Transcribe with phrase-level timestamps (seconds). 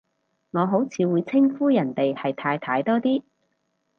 [0.49, 3.21] 我好似會稱呼人哋係太太多啲